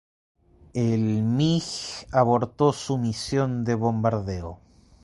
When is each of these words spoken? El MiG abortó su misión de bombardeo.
El 0.73 1.21
MiG 1.21 1.63
abortó 2.11 2.73
su 2.73 2.97
misión 2.97 3.63
de 3.63 3.75
bombardeo. 3.75 4.59